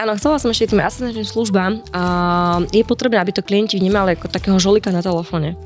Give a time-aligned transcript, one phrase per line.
[0.00, 1.84] Áno, chcela som ešte tým asistenčným službám.
[1.92, 2.02] A
[2.72, 5.60] je potrebné, aby to klienti vnímali ako takého žolika na telefóne.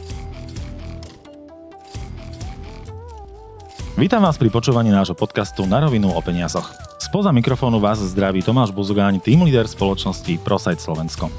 [3.94, 6.66] Vítam vás pri počúvaní nášho podcastu Na rovinu o peniazoch.
[6.98, 11.30] Spoza mikrofónu vás zdraví Tomáš Buzugáň, tým líder spoločnosti ProSite Slovensko.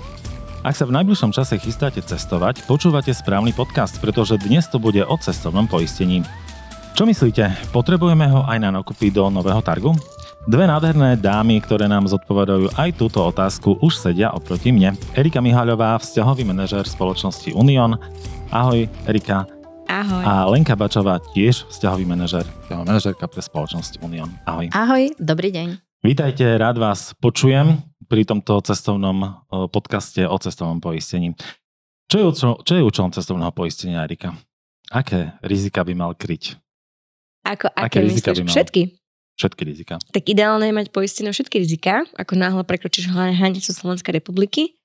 [0.64, 5.16] Ak sa v najbližšom čase chystáte cestovať, počúvate správny podcast, pretože dnes to bude o
[5.20, 6.24] cestovnom poistení.
[6.96, 9.92] Čo myslíte, potrebujeme ho aj na nakupy do nového targu?
[10.46, 14.94] Dve nádherné dámy, ktoré nám zodpovedajú aj túto otázku, už sedia oproti mne.
[15.18, 17.98] Erika Mihaľová, vzťahový manažer spoločnosti Union.
[18.54, 19.50] Ahoj, Erika.
[19.90, 20.22] Ahoj.
[20.22, 24.30] A Lenka Bačová, tiež vzťahový manažer, manažerka pre spoločnosť Union.
[24.46, 24.70] Ahoj.
[24.70, 25.82] Ahoj, dobrý deň.
[26.06, 31.34] Vítajte, rád vás počujem pri tomto cestovnom podcaste o cestovnom poistení.
[32.06, 34.38] Čo je, účel, čo je účelom cestovného poistenia, Erika?
[34.94, 36.54] Aké rizika by mal kryť?
[37.50, 38.38] Ako, aké, aké rizika myslíš?
[38.38, 38.54] by mal?
[38.54, 38.84] Všetky.
[39.36, 40.00] Všetky rizika.
[40.16, 44.80] Tak ideálne je mať poistené všetky rizika, ako náhle prekročíš hranicu Slovenskej republiky.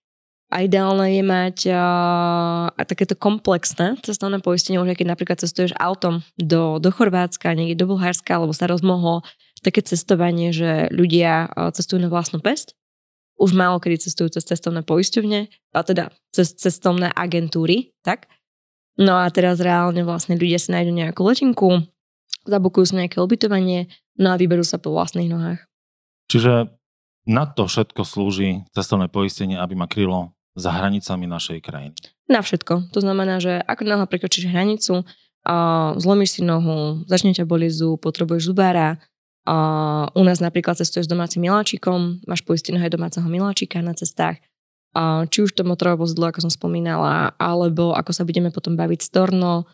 [0.50, 6.82] A ideálne je mať uh, takéto komplexné cestovné poistenie, už keď napríklad cestuješ autom do,
[6.82, 9.22] do Chorvátska, niekde do Bulharska, alebo sa rozmohlo
[9.62, 12.74] také cestovanie, že ľudia uh, cestujú na vlastnú pesť.
[13.38, 18.26] Už málo kedy cestujú cez cestovné poisťovne, a teda cez cestovné agentúry, tak?
[18.98, 21.86] No a teraz reálne vlastne ľudia si nájdu nejakú letinku,
[22.42, 23.86] zabukujú si nejaké ubytovanie,
[24.20, 25.64] no a vyberú sa po vlastných nohách.
[26.28, 26.68] Čiže
[27.26, 31.96] na to všetko slúži cestovné poistenie, aby ma krylo za hranicami našej krajiny.
[32.28, 32.92] Na všetko.
[32.92, 35.08] To znamená, že ako náhle prekročíš hranicu,
[35.40, 35.56] a
[35.96, 39.00] zlomíš si nohu, začne ťa boli zub, potrebuješ zubára,
[39.48, 39.56] a
[40.12, 44.36] u nás napríklad cestuješ s domácim miláčikom, máš poisteného aj domáceho miláčika na cestách,
[44.92, 49.00] a či už to motorové vozidlo, ako som spomínala, alebo ako sa budeme potom baviť
[49.00, 49.64] storno,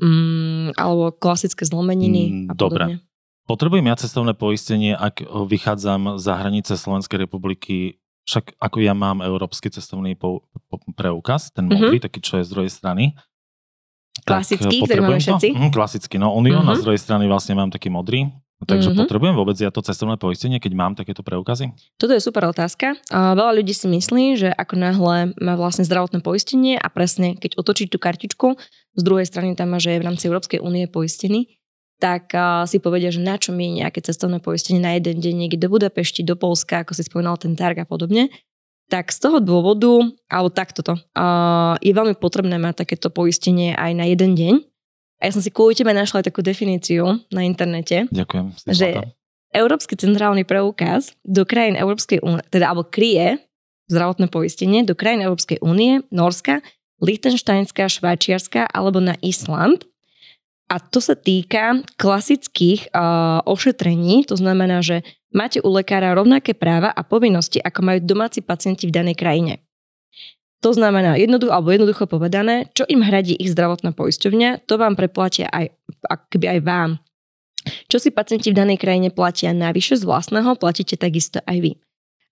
[0.00, 2.96] mm, alebo klasické zlomeniny mm, a podobne.
[2.98, 3.11] Dobre.
[3.42, 9.66] Potrebujem ja cestovné poistenie, ak vychádzam za hranice Slovenskej republiky, však ako ja mám európsky
[9.66, 10.46] cestovný pou,
[10.94, 11.70] preukaz, ten mhm.
[11.74, 12.06] modrý, mm-hmm.
[12.06, 13.18] taký, čo je z druhej strany.
[14.22, 15.48] Klasický, ktorý máme všetci.
[15.56, 16.78] Hm, klasický, no Union mm-hmm.
[16.78, 18.30] a z druhej strany vlastne mám taký modrý.
[18.62, 19.02] Takže mm-hmm.
[19.02, 21.74] potrebujem vôbec ja to cestovné poistenie, keď mám takéto preukazy?
[21.98, 22.94] Toto je super otázka.
[23.10, 27.90] Veľa ľudí si myslí, že ako náhle má vlastne zdravotné poistenie a presne keď otočí
[27.90, 28.54] tú kartičku,
[28.94, 31.58] z druhej strany tam má, že je v rámci Európskej únie poistený,
[32.02, 35.62] tak uh, si povedia, že na čo mi nejaké cestovné poistenie na jeden deň niekde
[35.62, 38.26] do Budapešti, do Polska, ako si spomínal ten Targ a podobne.
[38.90, 43.94] Tak z toho dôvodu, alebo takto to, uh, je veľmi potrebné mať takéto poistenie aj
[43.94, 44.54] na jeden deň.
[45.22, 48.10] A ja som si kvôli tebe našla aj takú definíciu na internete.
[48.10, 48.46] Ďakujem.
[48.66, 49.14] Že
[49.54, 53.38] Európsky centrálny preukaz do krajín Európskej únie, teda alebo kryje
[53.86, 56.66] zdravotné poistenie do krajín Európskej únie, Norska,
[56.98, 59.86] Liechtensteinská, Švajčiarska alebo na Island
[60.70, 66.92] a to sa týka klasických uh, ošetrení, to znamená, že máte u lekára rovnaké práva
[66.92, 69.60] a povinnosti, ako majú domáci pacienti v danej krajine.
[70.62, 75.50] To znamená, jednoducho, alebo jednoducho povedané, čo im hradí ich zdravotná poisťovňa, to vám preplatia
[75.50, 75.74] aj,
[76.06, 76.90] akoby aj vám.
[77.90, 81.72] Čo si pacienti v danej krajine platia navyše z vlastného, platíte takisto aj vy.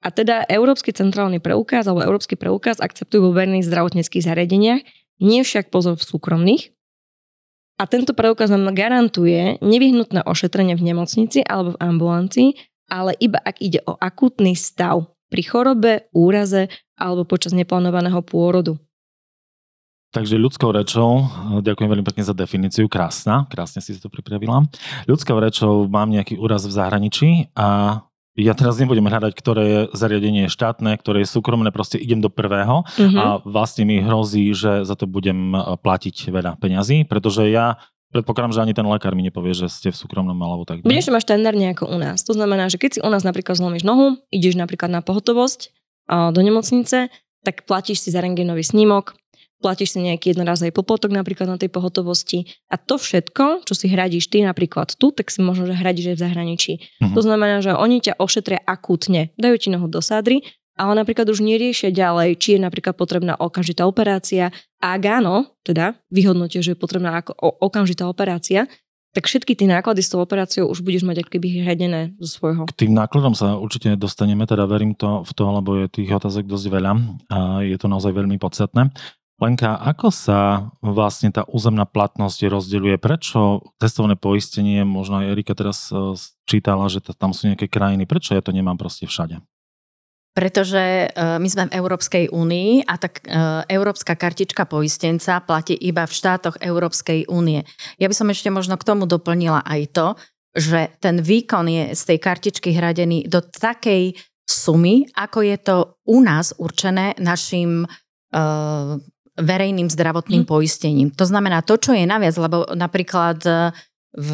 [0.01, 4.81] A teda Európsky centrálny preukaz alebo Európsky preukaz akceptujú vo verejných zdravotníckých zariadeniach,
[5.21, 6.73] nie však pozor v súkromných,
[7.81, 12.49] a tento preukaz nám garantuje nevyhnutné ošetrenie v nemocnici alebo v ambulancii,
[12.93, 16.69] ale iba ak ide o akútny stav pri chorobe, úraze
[17.01, 18.77] alebo počas neplánovaného pôrodu.
[20.11, 21.23] Takže ľudskou rečou,
[21.63, 24.67] ďakujem veľmi pekne za definíciu, krásna, krásne si to pripravila.
[25.07, 28.03] Ľudskou rečou mám nejaký úraz v zahraničí a
[28.39, 32.87] ja teraz nebudem hľadať, ktoré je zariadenie štátne, ktoré je súkromné, proste idem do prvého
[32.87, 33.19] uh-huh.
[33.19, 37.83] a vlastne mi hrozí, že za to budem e, platiť veľa peňazí, pretože ja
[38.15, 40.83] predpokladám, že ani ten lekár mi nepovie, že ste v súkromnom alebo tak.
[40.83, 42.23] Budeš mať štandardne ako u nás.
[42.27, 45.71] To znamená, že keď si u nás napríklad zlomíš nohu, ideš napríklad na pohotovosť
[46.11, 47.07] do nemocnice,
[47.47, 49.15] tak platíš si za rengenový snímok,
[49.61, 54.33] platíš si nejaký jednorázový poplatok napríklad na tej pohotovosti a to všetko, čo si hradíš
[54.33, 56.73] ty napríklad tu, tak si možno, že hradíš aj v zahraničí.
[56.81, 57.15] Uh-huh.
[57.15, 60.43] To znamená, že oni ťa ošetria akútne, dajú ti nohu do sádry,
[60.81, 64.49] ale napríklad už neriešia ďalej, či je napríklad potrebná okamžitá operácia
[64.81, 68.65] a ak áno, teda vyhodnotia, že je potrebná ako okamžitá operácia,
[69.11, 72.71] tak všetky tie náklady s tou operáciou už budeš mať keby hradené zo svojho.
[72.71, 76.47] K tým nákladom sa určite dostaneme, teda verím to v to, lebo je tých otázok
[76.47, 76.93] dosť veľa
[77.27, 78.95] a je to naozaj veľmi podstatné.
[79.41, 83.01] Lenka, ako sa vlastne tá územná platnosť rozdeľuje?
[83.01, 86.13] Prečo cestovné poistenie, možno Erika teraz e,
[86.45, 89.41] čítala, že tam sú nejaké krajiny, prečo ja to nemám proste všade?
[90.37, 93.33] Pretože e, my sme v Európskej únii a tak e,
[93.73, 97.65] Európska kartička poistenca platí iba v štátoch Európskej únie.
[97.97, 100.09] Ja by som ešte možno k tomu doplnila aj to,
[100.53, 106.21] že ten výkon je z tej kartičky hradený do takej sumy, ako je to u
[106.21, 107.89] nás určené našim
[109.41, 110.53] verejným zdravotným hmm.
[110.53, 111.09] poistením.
[111.17, 113.41] To znamená to, čo je naviac, lebo napríklad
[114.11, 114.33] v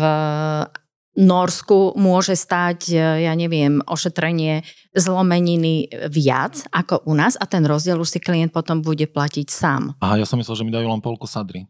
[1.17, 4.61] Norsku môže stať, ja neviem, ošetrenie
[4.93, 9.97] zlomeniny viac ako u nás a ten rozdiel už si klient potom bude platiť sám.
[10.05, 11.64] Aha, ja som myslel, že mi dajú len polku sadry.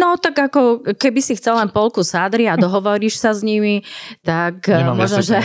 [0.00, 3.84] No tak ako keby si chcel len polku sádry a dohovoríš sa s nimi,
[4.24, 5.36] tak eh, Nemám možno, že...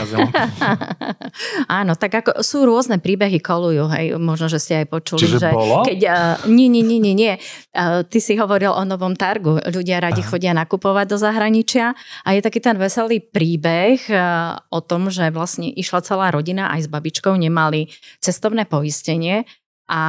[1.80, 5.20] Áno, tak ako sú rôzne príbehy kolujú, hej, možno, že ste aj počuli.
[5.20, 5.84] Čiže že bolo?
[5.84, 7.34] Keď, uh, nie, nie, nie, nie, nie.
[7.76, 9.60] Uh, ty si hovoril o novom targu.
[9.68, 10.30] Ľudia radi Aha.
[10.32, 11.92] chodia nakupovať do zahraničia
[12.24, 16.88] a je taký ten veselý príbeh uh, o tom, že vlastne išla celá rodina aj
[16.88, 17.92] s babičkou, nemali
[18.24, 19.44] cestovné poistenie
[19.92, 20.04] a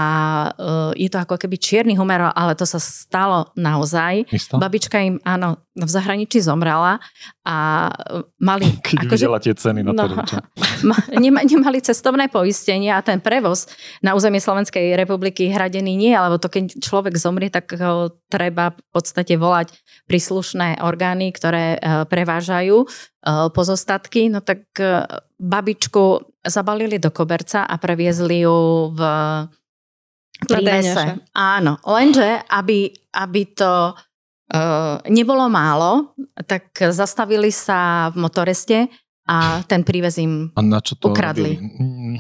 [0.55, 4.31] uh, je to ako keby čierny humor, ale to sa stalo naozaj.
[4.31, 4.62] Isto?
[4.62, 7.02] Babička im, áno, v zahraničí zomrela
[7.43, 8.70] a e, mali...
[8.87, 10.06] Keď akože, videla tie ceny na no,
[10.88, 13.67] ma, nema, nemali cestovné poistenie a ten prevoz
[14.06, 18.88] na územie Slovenskej republiky hradený nie, lebo to keď človek zomrie, tak ho treba v
[18.94, 19.75] podstate volať
[20.06, 22.87] príslušné orgány, ktoré uh, prevážajú
[23.55, 24.26] pozostatky.
[24.26, 24.67] No tak
[25.38, 29.00] babičku zabalili do koberca a previezli ju v
[30.46, 31.22] prínese.
[31.32, 33.92] Áno, lenže aby, aby to
[34.52, 36.12] uh, nebolo málo,
[36.44, 38.78] tak zastavili sa v motoreste
[39.26, 41.56] a ten prívez im a na čo to ukradli.
[41.56, 41.78] Robili?
[41.78, 42.16] Mm,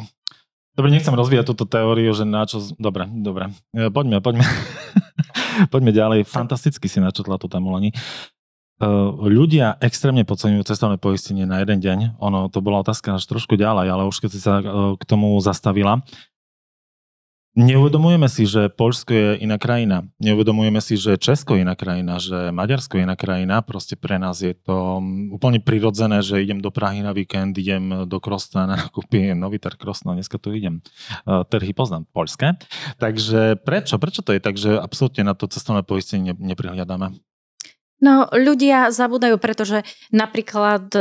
[0.78, 2.62] dobre, nechcem rozvíjať túto teóriu, že na čo...
[2.78, 3.50] Dobre, dobre.
[3.74, 4.46] E, poďme, poďme.
[5.72, 6.24] poďme ďalej.
[6.24, 7.90] Fantasticky si načetla tú tému, Leni.
[8.82, 12.18] Uh, ľudia extrémne podceňujú cestovné poistenie na jeden deň.
[12.18, 15.38] Ono, to bola otázka až trošku ďalej, ale už keď si sa uh, k tomu
[15.38, 16.02] zastavila.
[17.52, 20.08] Neuvedomujeme si, že Polsko je iná krajina.
[20.16, 23.60] Neuvedomujeme si, že Česko je iná krajina, že Maďarsko je iná krajina.
[23.60, 28.08] Proste pre nás je to mm, úplne prirodzené, že idem do Prahy na víkend, idem
[28.08, 30.80] do Krosna na kúpi nový trh Krosna, dneska tu idem.
[31.28, 32.56] E, trhy poznám, polské.
[32.96, 34.00] Takže prečo?
[34.00, 37.31] Prečo to je tak, že absolútne na to cestovné poistenie neprihľadáme?
[38.02, 41.00] No, ľudia zabúdajú, pretože napríklad e,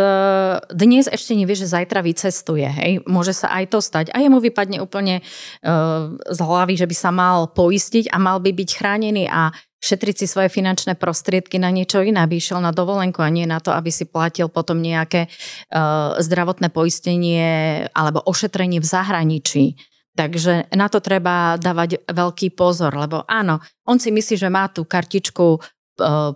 [0.69, 2.69] dnes ešte nevie, že zajtra vycestuje.
[2.69, 2.92] Hej?
[3.09, 4.13] Môže sa aj to stať.
[4.13, 8.53] A jemu vypadne úplne uh, z hlavy, že by sa mal poistiť a mal by
[8.53, 9.50] byť chránený a
[9.81, 13.57] šetriť si svoje finančné prostriedky na niečo iné, aby išiel na dovolenku a nie na
[13.57, 17.50] to, aby si platil potom nejaké uh, zdravotné poistenie
[17.98, 19.65] alebo ošetrenie v zahraničí.
[20.13, 23.57] Takže na to treba dávať veľký pozor, lebo áno,
[23.89, 25.81] on si myslí, že má tú kartičku E,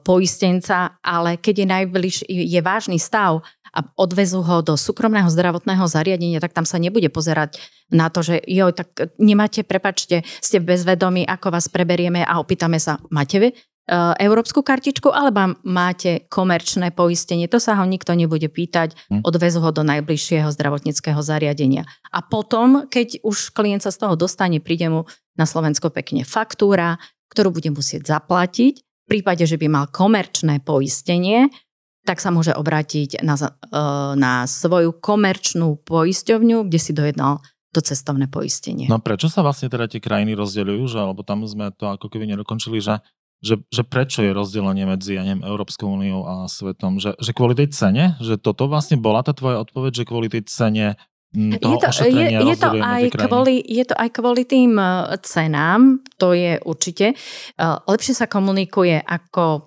[0.06, 3.42] poistenca, ale keď je najbliž, je vážny stav
[3.76, 7.60] a odvezú ho do súkromného zdravotného zariadenia, tak tam sa nebude pozerať
[7.92, 13.04] na to, že jo, tak nemáte, prepačte, ste bezvedomí, ako vás preberieme a opýtame sa,
[13.12, 13.50] máte vy?
[13.52, 13.54] E,
[14.24, 17.52] európsku kartičku alebo máte komerčné poistenie.
[17.52, 19.22] To sa ho nikto nebude pýtať, hm.
[19.28, 21.84] odvezú ho do najbližšieho zdravotníckého zariadenia.
[22.16, 25.04] A potom, keď už klient sa z toho dostane, príde mu
[25.36, 26.96] na Slovensko pekne faktúra,
[27.28, 31.54] ktorú bude musieť zaplatiť v prípade, že by mal komerčné poistenie,
[32.06, 33.50] tak sa môže obrátiť na, e,
[34.18, 37.42] na svoju komerčnú poisťovňu, kde si dojednal
[37.74, 38.88] to cestovné poistenie.
[38.88, 42.30] No prečo sa vlastne teda tie krajiny rozdeľujú, že, alebo tam sme to ako keby
[42.32, 43.04] nedokončili, že,
[43.44, 47.52] že, že prečo je rozdelenie medzi ja neviem, Európskou úniou a svetom, že, že kvôli
[47.58, 50.96] tej cene, že toto vlastne bola tá tvoja odpoveď, že kvôli tej cene
[51.36, 56.32] je to, je, je, to aj kvôli, je to aj kvôli tým e, cenám, to
[56.32, 57.12] je určite.
[57.12, 57.16] E,
[57.92, 59.60] lepšie sa komunikuje ako e,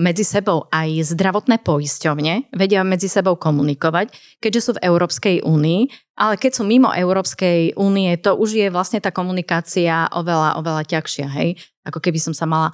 [0.00, 5.80] medzi sebou aj zdravotné poisťovne, vedia medzi sebou komunikovať, keďže sú v Európskej únii,
[6.16, 11.28] ale keď sú mimo Európskej únie, to už je vlastne tá komunikácia oveľa, oveľa ťažšia,
[11.36, 11.60] hej?
[11.84, 12.72] Ako keby som sa mala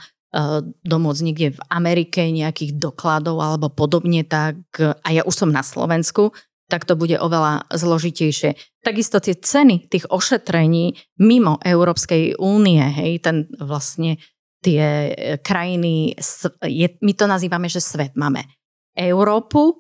[0.86, 6.30] domôcť niekde v Amerike nejakých dokladov alebo podobne, tak a ja už som na Slovensku,
[6.70, 8.54] tak to bude oveľa zložitejšie.
[8.86, 14.22] Takisto tie ceny tých ošetrení mimo Európskej únie, hej, ten vlastne
[14.62, 15.12] tie e,
[15.42, 16.14] krajiny,
[16.62, 18.14] je, my to nazývame, že svet.
[18.14, 18.46] Máme
[18.94, 19.74] Európu e,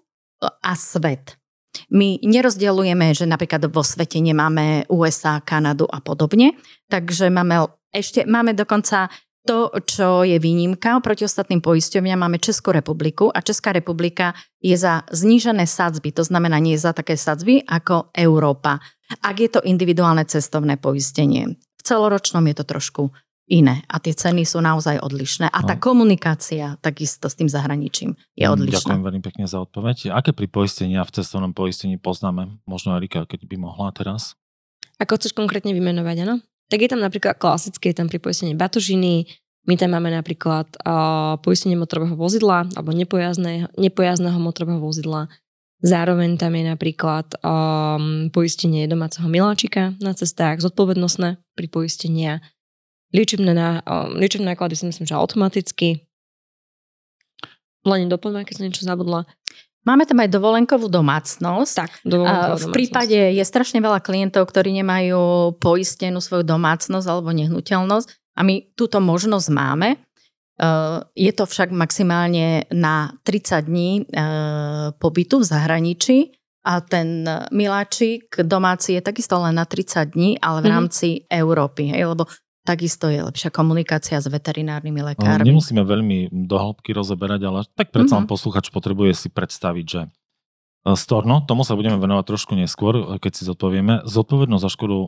[0.50, 1.38] a svet.
[1.94, 6.58] My nerozdielujeme, že napríklad vo svete nemáme USA, Kanadu a podobne,
[6.90, 9.10] takže máme ešte máme dokonca
[9.46, 15.08] to, čo je výnimka oproti ostatným poisťovňam, máme Českú republiku a Česká republika je za
[15.08, 18.76] znížené sadzby, to znamená nie je za také sadzby ako Európa,
[19.24, 21.56] ak je to individuálne cestovné poistenie.
[21.56, 23.02] V celoročnom je to trošku
[23.50, 25.82] iné a tie ceny sú naozaj odlišné a tá no.
[25.82, 28.78] komunikácia takisto s tým zahraničím je mm, odlišná.
[28.86, 30.14] Ďakujem veľmi pekne za odpoveď.
[30.14, 32.62] Aké pri poistení a v cestovnom poistení poznáme?
[32.68, 34.38] Možno Erika, keď by mohla teraz.
[35.02, 36.44] Ako chceš konkrétne vymenovať, áno?
[36.70, 39.26] Tak je tam napríklad klasické, je tam pri poistení batožiny,
[39.68, 42.96] my tam máme napríklad uh, poistenie motorového vozidla alebo
[43.76, 45.28] nepojazného motorového vozidla.
[45.80, 52.44] Zároveň tam je napríklad um, poistenie domáceho miláčika na cestách, zodpovednostné pri poistenia,
[53.16, 56.04] liečebné, na, um, liečebné náklady si myslím, že automaticky.
[57.88, 59.24] Len doplňujem, keď som niečo zabudla.
[59.80, 61.72] Máme tam aj dovolenkovú domácnosť.
[61.72, 68.36] Tak, dovolenkovú V prípade je strašne veľa klientov, ktorí nemajú poistenú svoju domácnosť alebo nehnuteľnosť
[68.36, 69.96] a my túto možnosť máme.
[70.60, 76.18] Eh, je to však maximálne na 30 dní eh, pobytu v zahraničí
[76.60, 80.74] a ten miláčik domáci je takisto len na 30 dní, ale v mhm.
[80.76, 81.40] rámci mm-hmm.
[81.40, 82.28] Európy, hej, lebo
[82.64, 85.48] takisto je lepšia komunikácia s veterinárnymi lekármi.
[85.48, 88.30] Nemusíme veľmi do hĺbky rozoberať, ale tak predsa mm-hmm.
[88.30, 93.42] posluchač potrebuje si predstaviť, že eh, Storno, tomu sa budeme venovať trošku neskôr, keď si
[93.48, 94.04] zodpovieme.
[94.04, 94.98] Zodpovednosť za škodu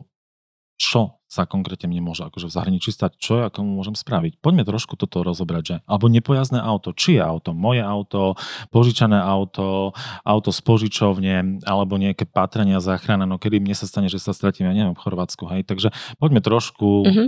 [0.77, 4.37] čo sa konkrétne mne môže akože v zahraničí stať, čo ja komu môžem spraviť.
[4.37, 8.37] Poďme trošku toto rozobrať, že alebo nepojazdné auto, či je auto, moje auto,
[8.69, 14.21] požičané auto, auto z požičovne, alebo nejaké patrania záchrana, no kedy mne sa stane, že
[14.21, 15.89] sa stratím, ja neviem, v Chorvátsku, hej, takže
[16.21, 17.27] poďme trošku mm-hmm.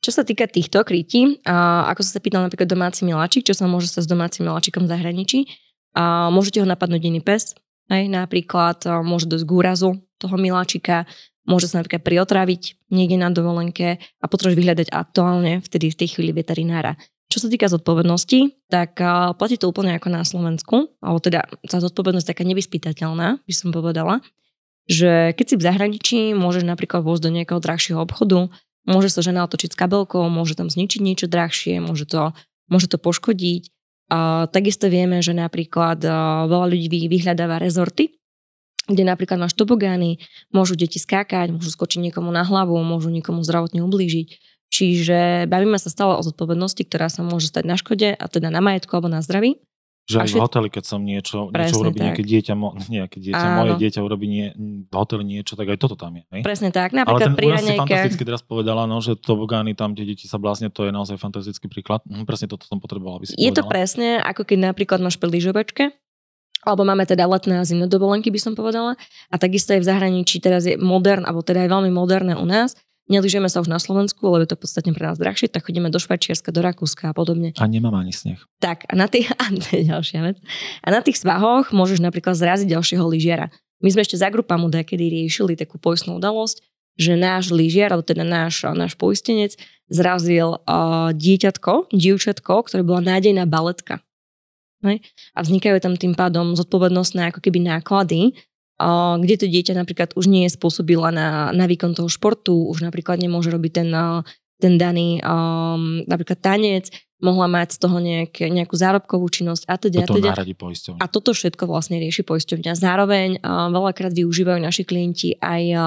[0.00, 4.04] Čo sa týka týchto krytí, ako sa pýtal napríklad domáci miláčik, čo sa môže stať
[4.06, 5.38] s domácim miláčikom v zahraničí,
[5.96, 7.58] a môžete ho napadnúť iný pes,
[7.90, 9.90] aj napríklad môže dosť k úrazu
[10.22, 11.10] toho miláčika,
[11.48, 16.30] môže sa napríklad priotraviť niekde na dovolenke a potrebuješ vyhľadať aktuálne vtedy v tej chvíli
[16.30, 16.94] veterinára.
[17.30, 18.98] Čo sa týka zodpovednosti, tak
[19.38, 24.22] platí to úplne ako na Slovensku, alebo teda tá zodpovednosť taká nevyspytateľná, by som povedala,
[24.90, 28.50] že keď si v zahraničí, môžeš napríklad vôjsť do nejakého drahšieho obchodu,
[28.88, 32.32] môže sa žena otočiť s kabelkou, môže tam zničiť niečo drahšie, môže to,
[32.70, 33.68] môže to poškodiť.
[34.10, 36.02] A takisto vieme, že napríklad
[36.50, 38.18] veľa ľudí vyhľadáva rezorty,
[38.90, 40.18] kde napríklad máš tobogány,
[40.50, 44.28] môžu deti skákať, môžu skočiť niekomu na hlavu, môžu niekomu zdravotne ublížiť.
[44.70, 48.58] Čiže bavíme sa stále o zodpovednosti, ktorá sa môže stať na škode, a teda na
[48.58, 49.62] majetku alebo na zdraví.
[50.10, 53.72] Že aj v hoteli, keď som niečo, niečo urobí nejaké dieťa, mo, nejaké dieťa moje
[53.78, 56.24] dieťa urobí nie, v hoteli niečo, tak aj toto tam je.
[56.34, 56.42] Hej?
[56.42, 56.90] Presne tak.
[56.90, 60.42] Napríklad Ale ten pri si fantasticky teraz povedala, no, že tobogány tam, kde deti sa
[60.42, 62.02] blázne, to je naozaj fantastický príklad.
[62.10, 63.56] Hm, presne toto som potrebovala, aby si Je povedala.
[63.56, 65.94] to presne, ako keď napríklad máš pri lyžovačke,
[66.60, 68.98] alebo máme teda letné a zimné dovolenky, by som povedala.
[69.32, 72.76] A takisto aj v zahraničí teraz je modern, alebo teda je veľmi moderné u nás.
[73.10, 75.98] Neližeme sa už na Slovensku, lebo je to podstatne pre nás drahšie, tak chodíme do
[75.98, 77.50] Švajčiarska, do Rakúska a podobne.
[77.58, 78.38] A nemám ani sneh.
[78.62, 80.38] Tak, a na tých, a ďalšia vec.
[80.86, 83.50] A na tých svahoch môžeš napríklad zraziť ďalšieho lyžiara.
[83.82, 86.62] My sme ešte za grupamu kedy riešili takú poistnú udalosť,
[87.00, 89.58] že náš lyžiar, alebo teda náš, náš poistenec,
[89.90, 94.04] zrazil uh, dieťatko, dievčatko, ktoré bola nádejná baletka.
[94.84, 95.02] Hej?
[95.34, 98.36] A vznikajú tam tým pádom zodpovednostné ako keby náklady,
[99.20, 103.20] kde to dieťa napríklad už nie je spôsobila na, na výkon toho športu, už napríklad
[103.20, 103.90] nemôže robiť ten,
[104.56, 106.88] ten daný um, napríklad tanec,
[107.20, 110.08] mohla mať z toho nejaké, nejakú zárobkovú činnosť a teda.
[110.08, 110.32] Toto teda.
[110.96, 112.72] A toto všetko vlastne rieši poisťovňa.
[112.72, 115.82] Zároveň uh, veľakrát využívajú naši klienti aj uh,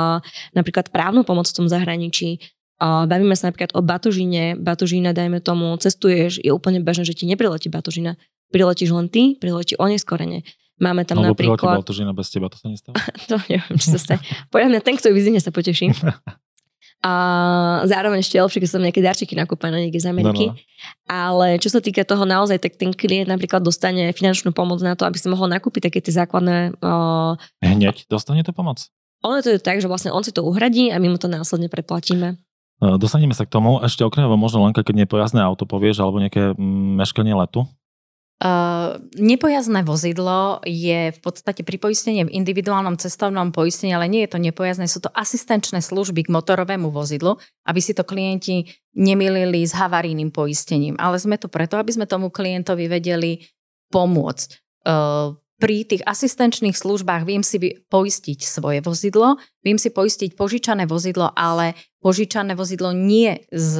[0.53, 2.37] napríklad právnu pomoc v tom zahraničí.
[2.77, 4.53] Uh, bavíme sa napríklad o batožine.
[4.53, 8.13] Batožina, dajme tomu, cestuješ, je úplne bežné, že ti nepriletí batožina
[8.53, 10.45] priletíš len ty, priletí oneskorene.
[10.83, 11.79] Máme tam Alebo napríklad...
[11.79, 12.99] Alebo to, že bez teba to sa nestalo?
[13.31, 14.23] to neviem, či sa stane.
[14.51, 15.95] Podľa mňa ten, kto ju vyzine, sa poteší.
[17.03, 20.47] A zároveň ešte lepšie, keď som nejaké darčeky nakúpené niekde z Ameriky.
[20.47, 20.63] No, no.
[21.03, 25.03] Ale čo sa týka toho naozaj, tak ten klient napríklad dostane finančnú pomoc na to,
[25.03, 26.79] aby si mohol nakúpiť také tie základné...
[26.79, 27.35] Uh...
[27.59, 28.87] Hneď dostane to pomoc?
[29.27, 31.67] Ono to je tak, že vlastne on si to uhradí a my mu to následne
[31.67, 32.39] preplatíme.
[32.79, 33.79] Dostaneme sa k tomu.
[33.79, 37.63] Ešte okrem možno len keď nie pojazdné auto povieš, alebo nejaké mm, meškanie letu.
[38.43, 44.39] Uh, nepojazdné vozidlo je v podstate pripoistenie v individuálnom cestovnom poistení, ale nie je to
[44.41, 50.35] nepojazdné, sú to asistenčné služby k motorovému vozidlu, aby si to klienti nemilili s havarijným
[50.35, 50.99] poistením.
[50.99, 53.47] Ale sme tu preto, aby sme tomu klientovi vedeli
[53.95, 54.49] pomôcť.
[54.83, 57.55] Uh, pri tých asistenčných službách viem si
[57.87, 63.79] poistiť svoje vozidlo, viem si poistiť požičané vozidlo, ale požičané vozidlo nie z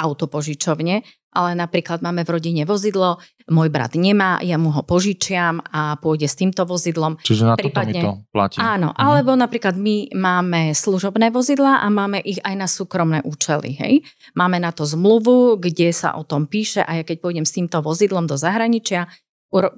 [0.00, 5.94] autopožičovne, ale napríklad máme v rodine vozidlo, môj brat nemá, ja mu ho požičiam a
[5.98, 7.22] pôjde s týmto vozidlom.
[7.22, 8.58] Čiže na Prípadne, to platí.
[8.58, 8.98] Áno, mhm.
[8.98, 13.78] alebo napríklad my máme služobné vozidla a máme ich aj na súkromné účely.
[13.78, 14.02] Hej?
[14.34, 17.78] Máme na to zmluvu, kde sa o tom píše a ja keď pôjdem s týmto
[17.78, 19.70] vozidlom do zahraničia, e,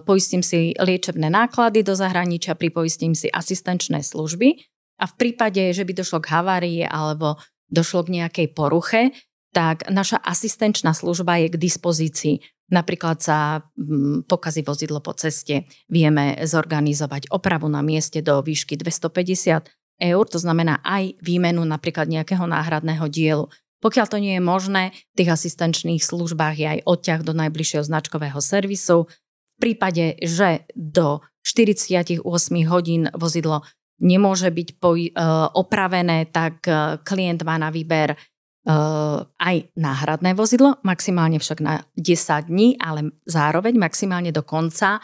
[0.00, 4.64] poistím si liečebné náklady do zahraničia, pripoistím si asistenčné služby
[4.96, 7.36] a v prípade, že by došlo k havárii alebo
[7.68, 9.12] došlo k nejakej poruche,
[9.56, 12.44] tak naša asistenčná služba je k dispozícii.
[12.68, 19.64] Napríklad sa mm, pokazí vozidlo po ceste, vieme zorganizovať opravu na mieste do výšky 250
[19.96, 23.48] eur, to znamená aj výmenu napríklad nejakého náhradného dielu.
[23.80, 28.40] Pokiaľ to nie je možné, v tých asistenčných službách je aj odťah do najbližšieho značkového
[28.44, 29.08] servisu.
[29.56, 32.20] prípade, že do 48
[32.68, 33.64] hodín vozidlo
[34.02, 35.16] nemôže byť poj-
[35.56, 36.66] opravené, tak
[37.08, 38.20] klient má na výber
[38.66, 44.98] aj náhradné vozidlo, maximálne však na 10 dní, ale zároveň maximálne do konca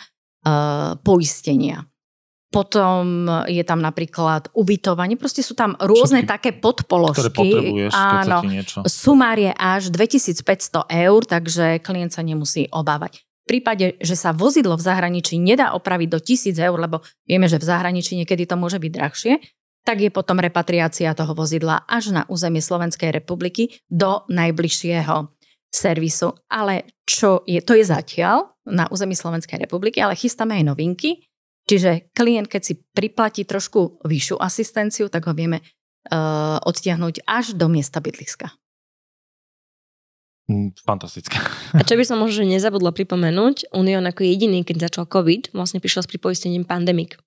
[1.06, 1.86] poistenia.
[2.52, 7.32] Potom je tam napríklad ubytovanie, proste sú tam rôzne Všetky, také podpoložky.
[7.32, 8.84] Ktoré potrebuješ, áno, niečo.
[8.84, 13.24] Sumár je až 2500 eur, takže klient sa nemusí obávať.
[13.48, 17.56] V prípade, že sa vozidlo v zahraničí nedá opraviť do 1000 eur, lebo vieme, že
[17.56, 19.40] v zahraničí niekedy to môže byť drahšie,
[19.82, 25.26] tak je potom repatriácia toho vozidla až na územie Slovenskej republiky do najbližšieho
[25.72, 26.38] servisu.
[26.46, 31.26] Ale čo je, to je zatiaľ na území Slovenskej republiky, ale chystáme aj novinky,
[31.62, 37.70] Čiže klient, keď si priplatí trošku vyššiu asistenciu, tak ho vieme uh, odtiahnuť až do
[37.70, 38.50] miesta bydliska.
[40.50, 41.38] Mm, fantastické.
[41.70, 46.02] A čo by som možno nezabudla pripomenúť, Unión ako jediný, keď začal COVID, vlastne prišiel
[46.02, 47.22] s pripoistením pandemik.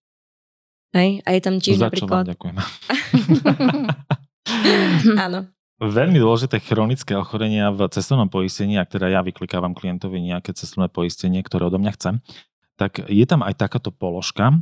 [0.95, 1.19] Hej?
[1.27, 2.23] A je tam tiež Za napríklad...
[2.23, 2.55] Čo ďakujem.
[5.27, 5.39] Áno.
[5.75, 11.43] Veľmi dôležité chronické ochorenia v cestovnom poistení, ak teda ja vyklikávam klientovi nejaké cestovné poistenie,
[11.43, 12.23] ktoré odo mňa chcem,
[12.79, 14.55] tak je tam aj takáto položka.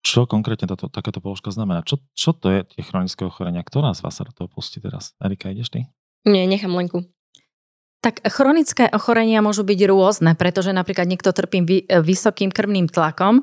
[0.00, 1.84] Čo konkrétne táto, takáto položka znamená?
[1.84, 3.60] Čo, čo to je tie chronické ochorenia?
[3.60, 5.12] Ktorá z vás sa do toho pustí teraz?
[5.20, 5.84] Erika, ideš ty?
[6.24, 7.04] Nie, nechám Lenku.
[8.00, 11.60] Tak chronické ochorenia môžu byť rôzne, pretože napríklad niekto trpí
[11.90, 13.42] vysokým krvným tlakom,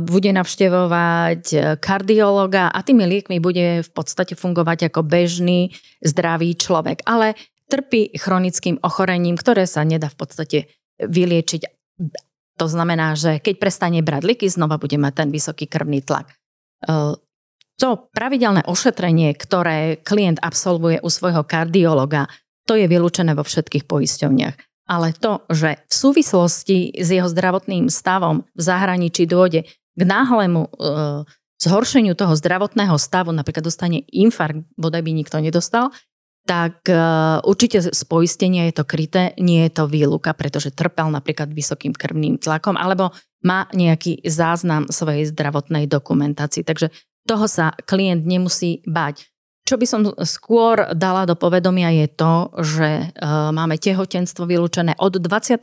[0.00, 5.68] bude navštevovať uh, kardiologa a tými liekmi bude v podstate fungovať ako bežný,
[6.00, 7.04] zdravý človek.
[7.04, 7.36] Ale
[7.68, 10.58] trpí chronickým ochorením, ktoré sa nedá v podstate
[10.96, 11.60] vyliečiť
[12.54, 16.30] to znamená, že keď prestane brať lieky, znova bude mať ten vysoký krvný tlak.
[16.30, 16.34] E,
[17.74, 22.30] to pravidelné ošetrenie, ktoré klient absolvuje u svojho kardiologa,
[22.64, 24.56] to je vylúčené vo všetkých poisťovniach.
[24.84, 29.64] Ale to, že v súvislosti s jeho zdravotným stavom v zahraničí dôjde
[29.94, 30.70] k náhlemu e,
[31.64, 35.88] zhoršeniu toho zdravotného stavu, napríklad dostane infarkt, bodaj by nikto nedostal,
[36.44, 41.48] tak uh, určite z poistenia je to kryté, nie je to výluka, pretože trpel napríklad
[41.48, 46.60] vysokým krvným tlakom alebo má nejaký záznam svojej zdravotnej dokumentácii.
[46.60, 46.92] Takže
[47.24, 49.24] toho sa klient nemusí bať.
[49.64, 55.16] Čo by som skôr dala do povedomia je to, že uh, máme tehotenstvo vylúčené od
[55.16, 55.56] 26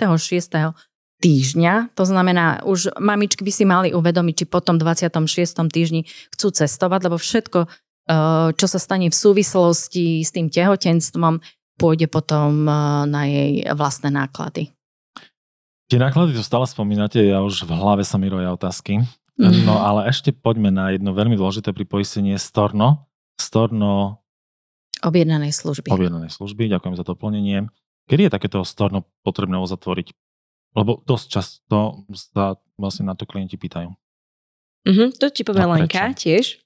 [1.22, 1.94] týždňa.
[1.94, 5.22] To znamená, už mamičky by si mali uvedomiť, či potom 26.
[5.70, 7.70] týždni chcú cestovať, lebo všetko
[8.12, 11.38] Eh, čo sa stane v súvislosti s tým tehotenstvom,
[11.78, 12.74] pôjde potom eh,
[13.06, 14.74] na jej vlastné náklady.
[15.88, 19.04] Tie náklady tu stále spomínate, ja už v hlave sa mi roja otázky.
[19.36, 19.68] Mm.
[19.68, 23.11] No ale ešte poďme na jedno veľmi dôležité pripoistenie Storno.
[23.42, 24.22] Storno...
[25.02, 25.90] Objednanej služby.
[25.90, 27.74] Objednanej služby, ďakujem za to plnenie.
[28.06, 30.14] Kedy je takéto Storno potrebné uzatvoriť?
[30.78, 33.90] Lebo dosť často sa vlastne na to klienti pýtajú.
[34.88, 36.62] Mm-hmm, to ti povie Lenka tiež.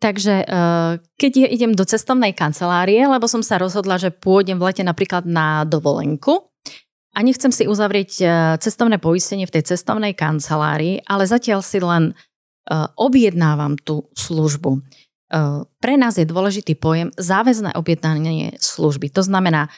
[0.00, 4.80] Takže eh, keď idem do cestovnej kancelárie, lebo som sa rozhodla, že pôjdem v lete
[4.80, 6.48] napríklad na dovolenku
[7.12, 12.16] a nechcem si uzavrieť eh, cestovné poistenie v tej cestovnej kancelárii, ale zatiaľ si len
[12.16, 14.80] eh, objednávam tú službu.
[15.80, 19.14] Pre nás je dôležitý pojem záväzné objednanie služby.
[19.14, 19.70] To znamená,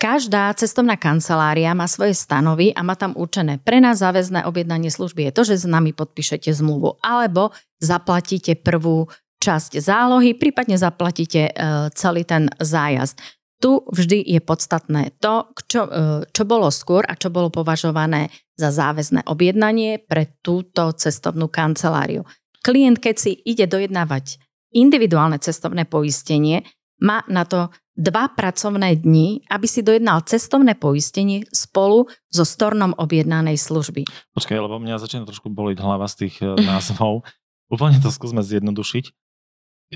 [0.00, 3.62] každá cestovná kancelária má svoje stanovy a má tam určené.
[3.62, 9.06] Pre nás záväzné objednanie služby je to, že s nami podpíšete zmluvu alebo zaplatíte prvú
[9.38, 11.52] časť zálohy, prípadne zaplatíte e,
[11.94, 13.18] celý ten zájazd.
[13.62, 18.74] Tu vždy je podstatné to, čo, e, čo bolo skôr a čo bolo považované za
[18.74, 22.26] záväzné objednanie pre túto cestovnú kanceláriu.
[22.62, 24.38] Klient, keď si ide dojednávať
[24.72, 26.66] individuálne cestovné poistenie,
[27.02, 33.60] má na to dva pracovné dni, aby si dojednal cestovné poistenie spolu so stornom objednanej
[33.60, 34.08] služby.
[34.32, 37.26] Počkaj, lebo mňa začína trošku boliť hlava z tých e, názvov.
[37.74, 39.04] Úplne to skúsme zjednodušiť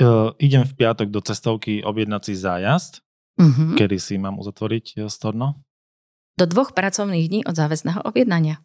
[0.01, 3.01] uh, idem v piatok do cestovky objednať si zájazd,
[3.41, 3.77] uh-huh.
[3.77, 5.65] kedy si mám uzatvoriť uh, storno?
[6.37, 8.61] Do dvoch pracovných dní od záväzného objednania.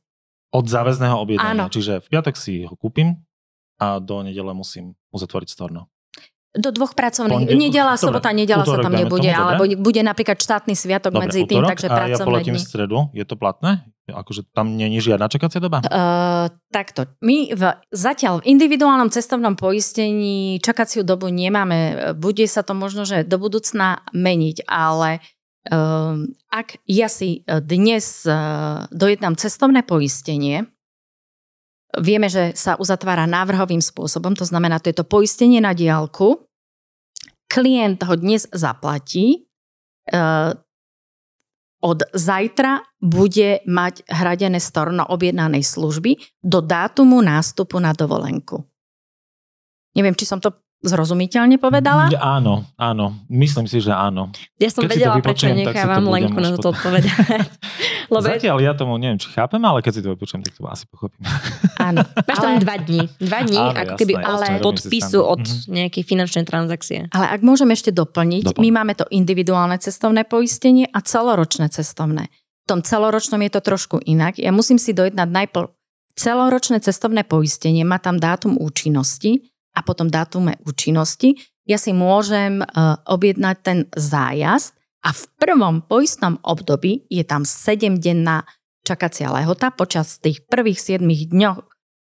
[0.52, 1.72] Od záväzného objednania, Áno.
[1.72, 3.24] čiže v piatok si ho kúpim
[3.80, 5.88] a do nedele musím uzatvoriť storno.
[6.52, 7.48] Do dvoch pracovných.
[7.48, 7.56] Ponde...
[7.56, 11.48] Nedela, dobre, sobota, nedela sa tam nebude, tomu, alebo bude napríklad štátny sviatok dobre, medzi
[11.48, 12.64] tým, takže a pracovné ja poletím dni.
[12.64, 13.88] v stredu, je to platné?
[14.12, 15.80] Akože tam nie je žiadna čakacia doba?
[15.88, 17.08] Uh, takto.
[17.24, 17.64] My v,
[17.96, 22.12] zatiaľ v individuálnom cestovnom poistení čakaciu dobu nemáme.
[22.20, 25.24] Bude sa to možno, že do budúcna meniť, ale
[25.72, 26.20] uh,
[26.52, 30.68] ak ja si dnes uh, dojednám cestovné poistenie,
[32.00, 36.48] Vieme, že sa uzatvára návrhovým spôsobom, to znamená, to je to poistenie na diálku.
[37.52, 39.44] Klient ho dnes zaplatí.
[40.08, 40.18] E,
[41.82, 48.64] od zajtra bude mať hradené storno objednanej služby do dátumu nástupu na dovolenku.
[49.98, 52.10] Neviem, či som to zrozumiteľne povedala?
[52.10, 53.06] Mm, áno, áno.
[53.30, 54.34] Myslím si, že áno.
[54.58, 57.14] Ja som Keď vedela, prečo nechávam Lenku na to odpovedať.
[58.14, 60.84] Lebo Zatiaľ ja tomu neviem, či chápem, ale keď si to vypočujem, tak to asi
[60.90, 61.22] pochopím.
[61.78, 62.02] Áno.
[62.28, 62.46] Máš ale...
[62.46, 63.02] tam dva dni.
[63.22, 65.72] Dva dní, áno, ako keby jasné, ale podpisu od mm-hmm.
[65.72, 67.00] nejakej finančnej transakcie.
[67.14, 68.60] Ale ak môžem ešte doplniť, Doplň.
[68.60, 72.34] my máme to individuálne cestovné poistenie a celoročné cestovné.
[72.66, 74.42] V tom celoročnom je to trošku inak.
[74.42, 75.70] Ja musím si dojednať najprv
[76.16, 82.66] celoročné cestovné poistenie, má tam dátum účinnosti, a potom dátume účinnosti, ja si môžem e,
[83.06, 88.44] objednať ten zájazd a v prvom poistnom období je tam 7-denná
[88.82, 89.70] čakacia lehota.
[89.70, 91.60] Počas tých prvých 7 dňoch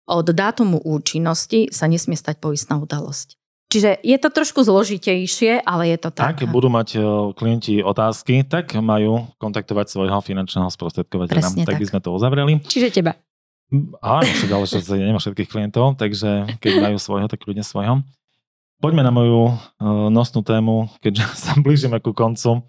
[0.05, 3.39] od dátumu účinnosti sa nesmie stať poistná udalosť.
[3.73, 6.37] Čiže je to trošku zložitejšie, ale je to tak.
[6.37, 6.99] Ak budú mať e,
[7.33, 11.65] klienti otázky, tak majú kontaktovať svojho finančného sprostredkovateľa.
[11.65, 12.61] Tak, tak by sme to uzavreli.
[12.61, 13.17] Čiže teba.
[13.99, 18.05] Áno, však ale že nemá všetkých klientov, takže keď majú svojho, tak ľudia svojho.
[18.83, 19.55] Poďme na moju uh,
[20.11, 22.67] nosnú tému, keďže sa blížime ku koncu.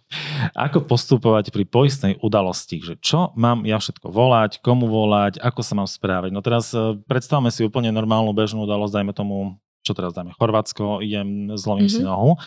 [0.54, 2.78] Ako postupovať pri poistnej udalosti?
[2.78, 6.30] Že čo mám ja všetko volať, komu volať, ako sa mám správať?
[6.30, 11.02] No teraz uh, predstavme si úplne normálnu bežnú udalosť, dajme tomu, čo teraz dáme, Chorvátsko,
[11.02, 12.00] idem, zlomím mm-hmm.
[12.00, 12.38] si nohu.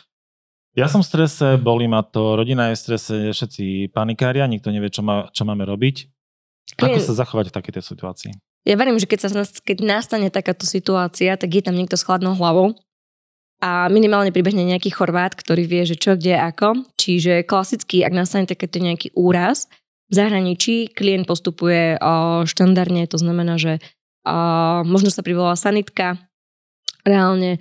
[0.77, 4.87] Ja som v strese, bolí ma to, rodina je v strese, všetci panikária, nikto nevie,
[4.87, 6.07] čo, má, čo máme robiť.
[6.77, 8.31] Ako sa zachovať v takejto situácii?
[8.67, 12.35] Ja verím, že keď, sa, keď nastane takáto situácia, tak je tam niekto s chladnou
[12.35, 12.75] hlavou
[13.63, 16.87] a minimálne pribehne nejaký Chorvát, ktorý vie, že čo, kde, ako.
[16.99, 19.71] Čiže klasicky, ak nastane takéto nejaký úraz,
[20.11, 21.99] v zahraničí klient postupuje
[22.47, 23.83] štandardne, to znamená, že
[24.85, 26.19] možno sa privolá sanitka,
[27.03, 27.59] reálne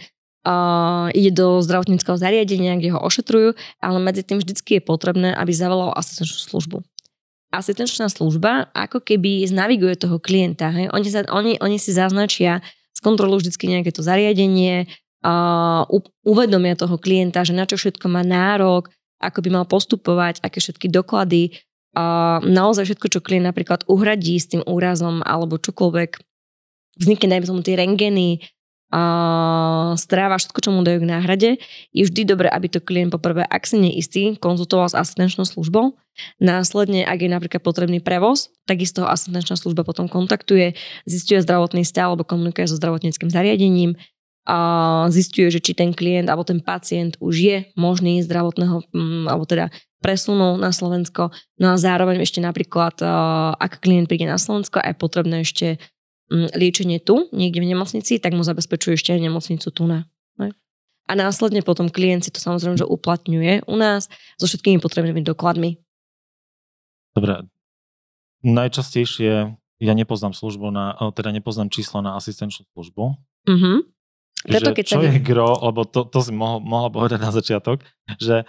[1.12, 5.92] ide do zdravotníckého zariadenia, kde ho ošetrujú, ale medzi tým vždycky je potrebné, aby zavolal
[5.98, 6.78] asistenčnú službu
[7.48, 10.68] asistenčná služba ako keby znaviguje toho klienta.
[10.72, 10.92] Hej?
[10.92, 12.60] Oni, sa, oni, oni si zaznačia,
[12.92, 15.82] skontrolujú vždy nejaké to zariadenie, a
[16.22, 18.86] uvedomia toho klienta, že na čo všetko má nárok,
[19.18, 21.58] ako by mal postupovať, aké všetky doklady,
[21.98, 26.22] a naozaj všetko, čo klient napríklad uhradí s tým úrazom alebo čokoľvek,
[27.02, 28.46] vznikne dajme tomu tie rengeny,
[30.00, 31.50] stráva, všetko, čo mu dajú k náhrade,
[31.92, 35.92] je vždy dobré, aby to klient poprvé, ak si neistý, konzultoval s asistenčnou službou.
[36.40, 40.74] Následne, ak je napríklad potrebný prevoz, takisto asistenčná služba potom kontaktuje,
[41.04, 43.94] zistuje zdravotný stav alebo komunikuje so zdravotníckým zariadením
[44.48, 44.58] a
[45.12, 49.68] zistuje, že či ten klient alebo ten pacient už je možný zdravotného, mm, alebo teda
[50.00, 51.28] presunu na Slovensko.
[51.60, 52.96] No a zároveň ešte napríklad,
[53.60, 55.76] ak klient príde na Slovensko, je potrebné ešte
[56.30, 60.08] liečenie tu, niekde v nemocnici, tak mu zabezpečuje ešte aj nemocnicu tu na.
[61.08, 65.80] A následne potom klient si to samozrejme, že uplatňuje u nás so všetkými potrebnými dokladmi.
[67.16, 67.48] Dobre.
[68.44, 73.16] Najčastejšie ja nepoznám službu na, teda nepoznám číslo na asistenčnú službu.
[73.48, 73.76] Mm-hmm.
[74.52, 75.08] Preto, keď čo sa...
[75.08, 77.82] je gro, lebo to, to si mohol, mohla povedať na začiatok,
[78.20, 78.44] že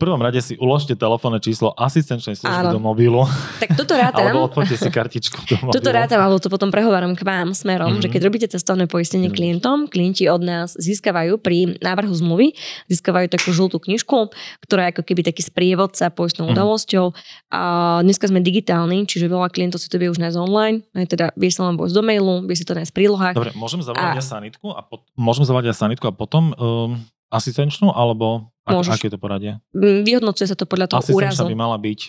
[0.00, 2.74] prvom rade si uložte telefónne číslo asistenčnej služby Áno.
[2.74, 3.22] do mobilu.
[3.62, 4.26] Tak toto rátam.
[4.26, 5.74] alebo odpoďte si kartičku do mobilu.
[5.78, 8.02] Toto rátam, alebo to potom prehováram k vám smerom, mm-hmm.
[8.02, 9.38] že keď robíte cestovné poistenie mm-hmm.
[9.38, 12.58] klientom, klienti od nás získavajú pri návrhu zmluvy,
[12.90, 14.34] získavajú takú žltú knižku,
[14.66, 16.58] ktorá je ako keby taký sprievodca poistnou mm-hmm.
[16.58, 17.06] udalosťou.
[17.54, 17.62] A
[18.02, 21.50] dneska sme digitálni, čiže veľa klientov si to vie už nájsť online, aj teda vie
[21.54, 23.34] sa len do mailu, vie si to nájsť v prílohách.
[23.38, 24.18] Dobre, môžem zavolať a...
[24.18, 26.98] ja sanitku a pot- môžem zavolať ja sanitku a potom um,
[27.32, 29.58] asistenčnú, alebo ak, aké je to poradie?
[29.72, 31.50] Mm, vyhodnocuje sa to podľa toho Asistenčná úrazu.
[31.50, 32.00] by mala byť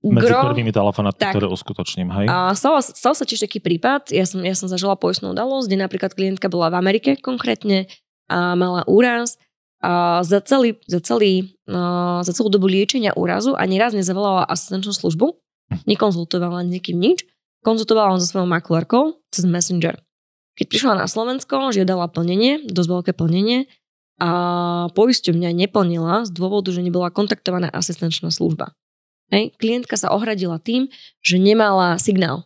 [0.00, 2.26] medzi Gro, prvými telefonátmi, ktoré uskutočním, hej?
[2.32, 5.78] A stal, stal sa tiež taký prípad, ja som, ja som zažila poistnú udalosť, kde
[5.84, 7.84] napríklad klientka bola v Amerike konkrétne
[8.32, 9.36] a mala úraz
[9.84, 14.96] a za, celý, za, celý, a za celú dobu liečenia úrazu ani raz nezavolala asistenčnú
[14.96, 15.36] službu,
[15.68, 15.84] hm.
[15.84, 17.28] nekonzultovala nikým nič,
[17.60, 20.00] konzultovala len so svojou makulárkou cez Messenger.
[20.56, 23.68] Keď prišla na Slovensko, žiadala plnenie, dosť veľké plnenie,
[24.20, 24.30] a
[24.92, 28.76] poisťovňa neplnila z dôvodu, že nebola kontaktovaná asistenčná služba.
[29.32, 29.56] Hej.
[29.56, 30.92] Klientka sa ohradila tým,
[31.24, 32.44] že nemala signál.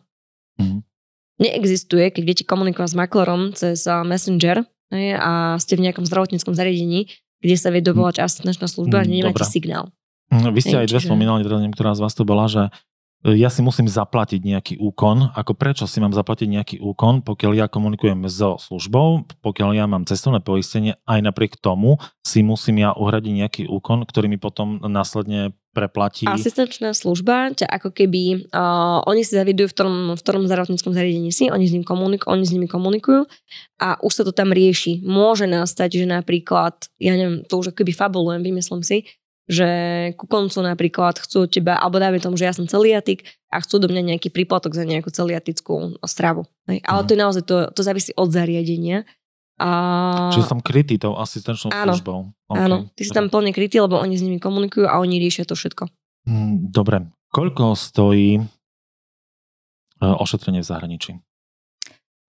[0.55, 0.87] Mm.
[1.35, 4.63] Neexistuje, keď viete komunikovať s maklerom cez Messenger
[4.95, 7.11] hej, a ste v nejakom zdravotníckom zariadení,
[7.43, 9.51] kde sa vie dovolať asistenčná služba mm, a nemáte Dobre.
[9.51, 9.85] signál.
[10.31, 11.09] Mhm, vy ste hej, aj dve čiže...
[11.11, 12.71] spomínali, teraz neviem, ktorá z vás to bola, že
[13.33, 15.33] ja si musím zaplatiť nejaký úkon.
[15.33, 20.05] Ako prečo si mám zaplatiť nejaký úkon, pokiaľ ja komunikujem so službou, pokiaľ ja mám
[20.05, 25.57] cestovné poistenie, aj napriek tomu si musím ja uhradiť nejaký úkon, ktorý mi potom následne
[25.73, 26.23] preplatí.
[26.29, 31.35] Asistenčná služba ťa ako keby, uh, oni si zavidujú v ktorom, v ktorom zdravotníckom zariadení
[31.35, 33.27] si, oni s, ním komunik- oni s nimi komunikujú
[33.83, 35.03] a už sa to tam rieši.
[35.03, 39.03] Môže nastať, že napríklad, ja neviem, to už ako keby fabulujem, vymyslím si,
[39.45, 39.67] že
[40.17, 43.87] ku koncu napríklad chcú teba, alebo dajme tomu, že ja som celiatik a chcú do
[43.87, 46.49] mňa nejaký príplatok za nejakú celiatickú stravu.
[46.65, 46.81] Hej.
[46.81, 47.07] Ale Mhm.
[47.07, 49.05] to je naozaj, to, to závisí od zariadenia.
[49.55, 49.69] A...
[50.35, 51.95] Čiže som krytý tou asistenčnou Áno.
[51.95, 52.19] službou.
[52.51, 52.57] OK.
[52.59, 55.55] Áno, ty si tam plne krytý, lebo oni s nimi komunikujú a oni riešia to
[55.55, 55.87] všetko.
[56.27, 57.07] Mm, Dobre.
[57.31, 58.43] Koľko stojí e,
[60.03, 61.11] ošetrenie v zahraničí?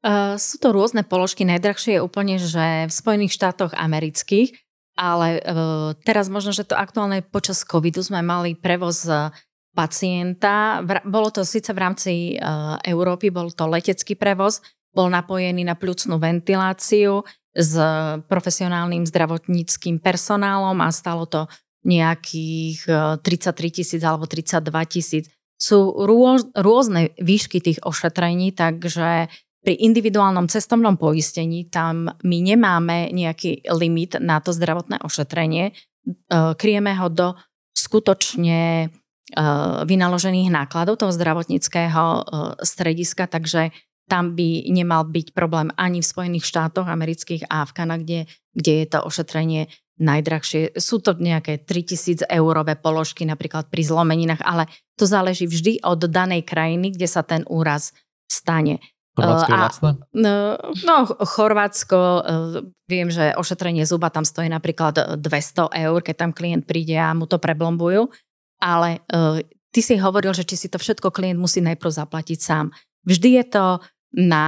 [0.07, 1.43] Uh, sú to rôzne položky.
[1.43, 4.55] Najdrahšie je úplne, že v Spojených štátoch amerických,
[4.97, 9.29] ale uh, teraz možno, že to aktuálne počas covidu sme mali prevoz uh,
[9.77, 10.81] pacienta.
[11.05, 14.65] Bolo to síce v rámci uh, Európy, bol to letecký prevoz,
[14.97, 17.21] bol napojený na pľucnú ventiláciu
[17.53, 17.73] s
[18.29, 21.45] profesionálnym zdravotníckým personálom a stalo to
[21.85, 25.25] nejakých uh, 33 tisíc alebo 32 tisíc.
[25.57, 29.29] Sú rôz, rôzne výšky tých ošetrení, takže
[29.67, 35.75] pri individuálnom cestovnom poistení tam my nemáme nejaký limit na to zdravotné ošetrenie.
[35.75, 37.35] E, Kryjeme ho do
[37.75, 38.89] skutočne e,
[39.83, 42.23] vynaložených nákladov toho zdravotníckého e,
[42.63, 43.75] strediska, takže
[44.07, 48.19] tam by nemal byť problém ani v Spojených štátoch amerických a v Kanade,
[48.55, 49.67] kde je to ošetrenie
[49.99, 50.79] najdrahšie.
[50.79, 56.47] Sú to nejaké 3000 eurové položky napríklad pri zlomeninách, ale to záleží vždy od danej
[56.47, 57.91] krajiny, kde sa ten úraz
[58.31, 58.79] stane.
[59.17, 59.91] Chorvátsko je lacné?
[60.13, 60.35] No,
[60.85, 62.25] no Chorvátsko, eh,
[62.85, 67.25] viem, že ošetrenie zuba tam stojí napríklad 200 eur, keď tam klient príde a mu
[67.25, 68.13] to preblombujú,
[68.61, 69.41] ale eh,
[69.73, 72.77] ty si hovoril, že či si to všetko klient musí najprv zaplatiť sám.
[73.09, 73.67] Vždy je to
[74.17, 74.47] na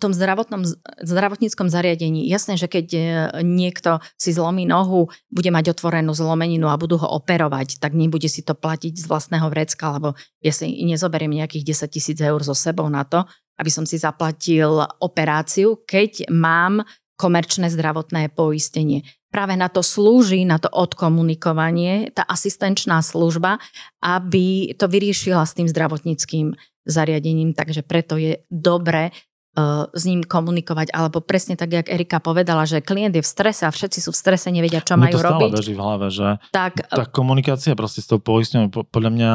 [0.00, 0.64] tom zdravotnom,
[1.04, 2.24] zdravotníckom zariadení.
[2.24, 3.02] Jasné, že keď eh,
[3.44, 8.44] niekto si zlomí nohu, bude mať otvorenú zlomeninu a budú ho operovať, tak nebude si
[8.44, 12.88] to platiť z vlastného vrecka, lebo ja si nezoberiem nejakých 10 tisíc eur so sebou
[12.88, 13.24] na to,
[13.58, 16.86] aby som si zaplatil operáciu, keď mám
[17.18, 19.02] komerčné zdravotné poistenie.
[19.28, 23.58] Práve na to slúži, na to odkomunikovanie, tá asistenčná služba,
[24.00, 26.54] aby to vyriešila s tým zdravotníckým
[26.88, 32.64] zariadením, takže preto je dobre uh, s ním komunikovať, alebo presne tak, jak Erika povedala,
[32.64, 35.20] že klient je v strese a všetci sú v strese, nevedia, čo Mne majú to
[35.20, 35.52] stále robiť.
[35.60, 39.30] beží v hlave, že Tak tá komunikácia proste s tou poistňou, po- podľa mňa,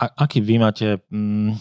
[0.00, 1.02] a, aký vy máte...
[1.12, 1.58] Mm,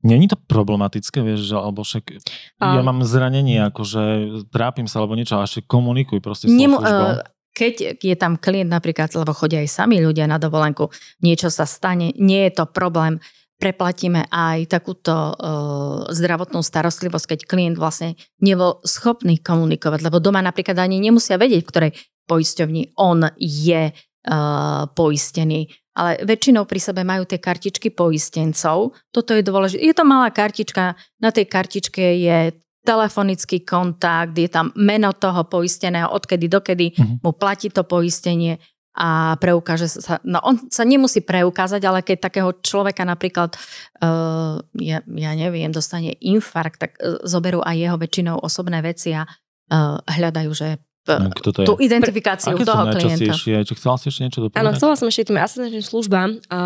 [0.00, 2.24] Není to problematické, vieš, že, alebo však
[2.56, 4.02] ja mám zranenie, akože
[4.48, 7.20] trápim sa alebo niečo, a ešte komunikuj proste s Nemu, eh,
[7.52, 10.88] keď je tam klient napríklad, lebo chodia aj sami ľudia na dovolenku,
[11.20, 13.20] niečo sa stane, nie je to problém,
[13.60, 20.80] preplatíme aj takúto uh, zdravotnú starostlivosť, keď klient vlastne nebol schopný komunikovať, lebo doma napríklad
[20.80, 21.92] ani nemusia vedieť, v ktorej
[22.24, 25.68] poisťovni on je uh, poistený.
[25.96, 28.94] Ale väčšinou pri sebe majú tie kartičky poistencov.
[29.10, 29.82] Toto je dôležité.
[29.82, 36.08] Je to malá kartička, na tej kartičke je telefonický kontakt, je tam meno toho poisteného,
[36.08, 37.14] odkedy dokedy Mhm.
[37.20, 38.56] mu platí to poistenie
[38.96, 43.54] a preukáže sa, no on sa nemusí preukázať, ale keď takého človeka napríklad,
[44.02, 49.22] uh, ja, ja neviem, dostane infarkt, tak uh, zoberú aj jeho väčšinou osobné veci a
[49.22, 50.82] uh, hľadajú, že
[51.18, 51.66] uh, Kto to je?
[51.66, 53.34] tú identifikáciu Aké toho klienta.
[53.34, 54.60] Či chcela si ešte niečo dopovedať?
[54.62, 56.30] Áno, chcela som ešte tým asistenčným službám.
[56.52, 56.60] A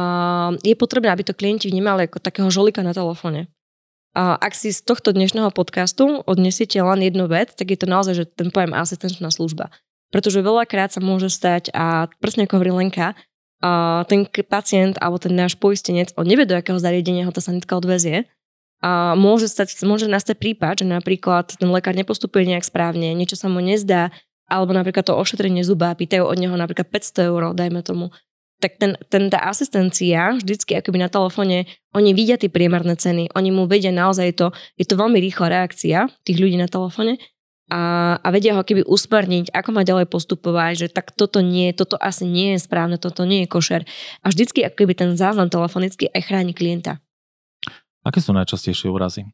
[0.60, 3.48] je potrebné, aby to klienti vnímali ako takého žolika na telefóne.
[4.14, 8.14] A ak si z tohto dnešného podcastu odnesiete len jednu vec, tak je to naozaj,
[8.14, 9.74] že ten pojem asistenčná služba.
[10.14, 13.18] Pretože veľakrát sa môže stať, a presne ako hovorí Lenka,
[13.58, 17.74] a ten pacient alebo ten náš poistenec, on nevie, do akého zariadenia ho tá sanitka
[17.74, 18.30] odvezie.
[18.84, 23.50] A môže, stať, môže nastať prípad, že napríklad ten lekár nepostupuje nejak správne, niečo sa
[23.50, 24.12] mu nezdá,
[24.48, 28.12] alebo napríklad to ošetrenie zuba, pýtajú od neho napríklad 500 eur, dajme tomu.
[28.62, 33.50] Tak ten, ten, tá asistencia, vždycky akoby na telefóne, oni vidia tie priemerné ceny, oni
[33.50, 34.46] mu vedia naozaj to,
[34.78, 37.20] je to veľmi rýchla reakcia tých ľudí na telefóne
[37.72, 41.96] a, a vedia ho keby usmerniť, ako má ďalej postupovať, že tak toto nie, toto
[41.96, 43.82] asi nie je správne, toto nie je košer.
[44.20, 47.00] A vždycky ako keby ten záznam telefonický aj chráni klienta.
[48.04, 49.24] Aké sú najčastejšie úrazy?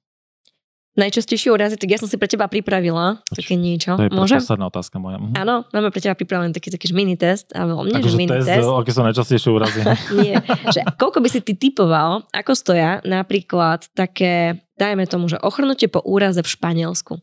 [0.91, 3.95] Najčastejšie úrazy, tak ja som si pre teba pripravila také niečo.
[3.95, 4.43] To je Môžem?
[4.43, 5.23] posledná otázka moja.
[5.23, 5.39] Mhm.
[5.39, 8.49] Áno, máme pre teba pripravený taký, taký mini test, alebo nie, že Akože mini test,
[8.51, 8.67] test.
[8.67, 9.79] aké sú najčastejšie úrazy.
[10.19, 15.87] Nie, že koľko by si ty typoval, ako stoja napríklad také, dajme tomu, že ochrnutie
[15.87, 17.23] po úraze v Španielsku.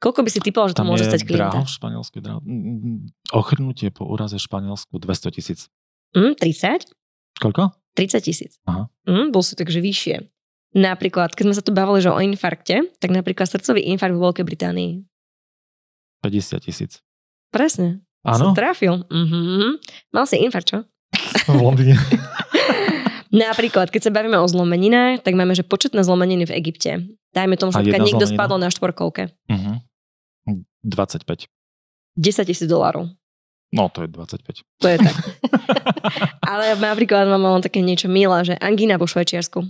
[0.00, 1.60] Koľko by si typoval, že to Tam môže stať klienta?
[1.60, 2.14] v Španielsku.
[2.16, 2.40] je Draho.
[2.40, 5.68] Mm, Ochrnutie po úraze v Španielsku 200 tisíc.
[6.16, 6.88] Hm, 30?
[7.36, 7.76] Koľko?
[7.92, 8.56] 30 tisíc.
[8.64, 8.88] Aha.
[9.04, 10.24] Hm, bol si takže vyššie.
[10.70, 14.46] Napríklad, keď sme sa tu bavili, že o infarkte, tak napríklad srdcový infarkt vo Veľkej
[14.46, 15.02] Británii.
[16.22, 17.02] 50 tisíc.
[17.50, 18.06] Presne.
[18.22, 18.54] Áno?
[18.54, 19.02] Trafil.
[19.10, 19.80] Mhm.
[20.14, 20.78] Mal si infarkt, čo?
[21.50, 21.96] V Londýne.
[23.30, 26.90] Napríklad, keď sa bavíme o zlomeninách, tak máme, že početné zlomeniny v Egypte.
[27.30, 28.34] Dajme tomu, že niekto zlomenina?
[28.34, 29.30] spadol na štvorkolke.
[29.50, 29.86] Mhm.
[30.82, 31.46] 25.
[32.16, 33.10] 10 tisíc dolárov.
[33.70, 34.66] No, to je 25.
[34.82, 35.14] To je tak.
[36.50, 39.62] Ale napríklad mám len také niečo milé, že angína vo Švajčiarsku.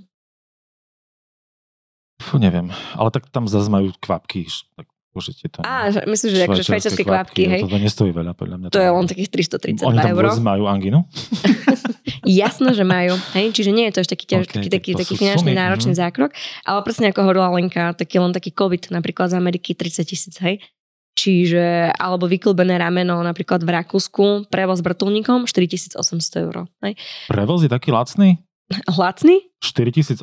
[2.31, 4.47] Fú, neviem, ale tak tam zase majú kvapky.
[4.79, 5.67] Tak môžete tam...
[5.67, 7.61] Á, myslíš, že akože švajčiarske kvapky, hej?
[7.67, 8.67] To nestojí veľa, podľa mňa.
[8.71, 9.31] To je len takých
[9.83, 10.25] 332 Oni tam eur.
[10.31, 11.03] vôbec majú anginu?
[12.43, 13.19] Jasno, že majú.
[13.35, 13.51] Hej?
[13.51, 15.93] Čiže nie je to ešte taký, ťaž, Ok, taký, tak taký, taký finančný sumy, náročný
[15.95, 16.01] mhm.
[16.07, 16.31] zákrok.
[16.63, 20.63] Ale presne ako hovorila Lenka, taký len taký COVID napríklad z Ameriky 30 tisíc, hej.
[21.19, 25.99] Čiže, alebo vyklbené rameno napríklad v Rakúsku, prevoz vrtulníkom 4800
[26.47, 26.71] eur.
[26.87, 26.95] Hej.
[27.27, 28.39] Prevoz je taký lacný?
[28.87, 29.51] Lacný?
[29.59, 30.23] 4800,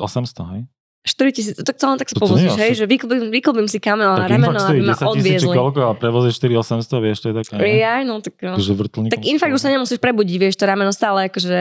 [0.56, 0.62] hej?
[1.06, 4.58] 4000, tak to len tak sa povozíš, hej, že vyklbím, vyklbím si kamel na rameno,
[4.60, 5.56] aby ma 10 tisíc či odviezli.
[5.56, 7.54] koľko a prevoz je 4800, vieš, to je také.
[7.56, 7.80] ne?
[7.80, 8.34] Jaj, no tak...
[8.42, 8.58] no.
[8.58, 8.72] Že
[9.08, 11.60] Tak infakt už sa nemusíš prebudiť, vieš, to rameno stále akože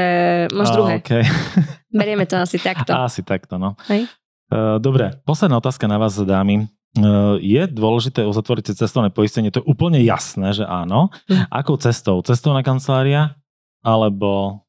[0.51, 0.93] máš Á, druhé.
[0.99, 1.23] Okay.
[1.99, 2.91] Berieme to asi takto.
[3.07, 3.77] Asi takto, no.
[3.87, 4.09] Hej.
[4.51, 6.67] Uh, dobre, posledná otázka na vás, dámy.
[6.97, 9.53] Uh, je dôležité uzatvoriť si cestovné poistenie?
[9.53, 11.13] To je úplne jasné, že áno.
[11.29, 11.45] Hm.
[11.53, 12.19] Akou cestou?
[12.25, 13.37] Cestovná kancelária
[13.85, 14.65] alebo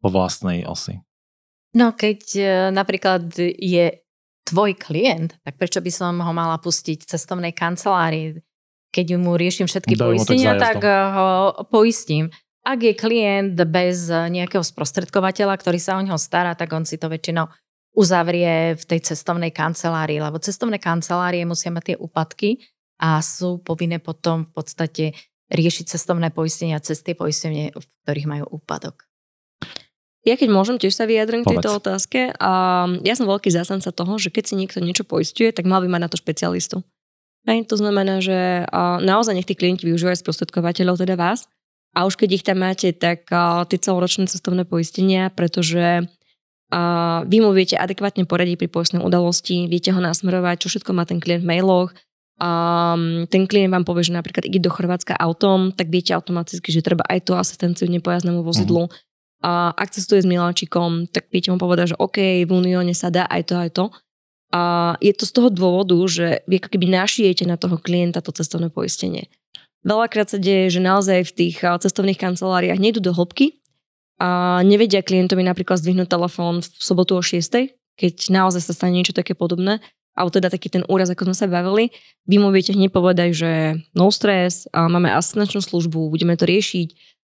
[0.00, 1.05] po vlastnej osi?
[1.76, 3.28] No keď e, napríklad
[3.60, 4.00] je
[4.48, 8.40] tvoj klient, tak prečo by som ho mala pustiť cestovnej kancelárii?
[8.88, 10.64] Keď mu riešim všetky Dajú tak poistenia, zájazdom.
[10.64, 11.28] tak e, ho
[11.68, 12.24] poistím.
[12.64, 16.96] Ak je klient bez e, nejakého sprostredkovateľa, ktorý sa o neho stará, tak on si
[16.96, 17.44] to väčšinou
[17.96, 22.60] uzavrie v tej cestovnej kancelárii, lebo cestovné kancelárie musia mať tie úpadky
[23.00, 25.04] a sú povinné potom v podstate
[25.52, 29.05] riešiť cestovné poistenia cez tie poistenie, v ktorých majú úpadok.
[30.26, 32.34] Ja keď môžem, tiež sa vyjadrím k tejto otázke.
[32.42, 35.86] A ja som veľký zástanca toho, že keď si niekto niečo poistuje, tak mal by
[35.86, 36.82] mať na to špecialistu.
[37.46, 38.66] Hej, to znamená, že
[39.06, 41.46] naozaj nech tí klienti využívajú sprostredkovateľov, teda vás.
[41.94, 43.30] A už keď ich tam máte, tak
[43.70, 46.10] tie celoročné cestovné poistenia, pretože
[47.22, 51.22] vy mu viete adekvátne poradiť pri poistnej udalosti, viete ho nasmerovať, čo všetko má ten
[51.22, 51.94] klient v mailoch.
[52.42, 52.50] A
[53.30, 57.06] ten klient vám povie, že napríklad ide do Chorvátska autom, tak viete automaticky, že treba
[57.06, 58.90] aj tú asistenciu nepojazdnému vozidlu.
[59.44, 63.28] A ak cestuje s Miláčikom, tak viete mu povedať, že OK, v Unióne sa dá
[63.28, 63.84] aj to, aj to.
[64.54, 68.32] A je to z toho dôvodu, že vy ako keby našijete na toho klienta to
[68.32, 69.28] cestovné poistenie.
[69.86, 73.60] Veľakrát sa deje, že naozaj v tých a, cestovných kanceláriách nejdu do hĺbky
[74.18, 79.14] a nevedia klientovi napríklad zdvihnúť telefón v sobotu o 6, keď naozaj sa stane niečo
[79.14, 79.78] také podobné,
[80.16, 81.92] alebo teda taký ten úraz, ako sme sa bavili,
[82.24, 83.52] vy mu viete hneď povedať, že
[83.92, 87.15] no stres, máme asistenčnú službu, budeme to riešiť,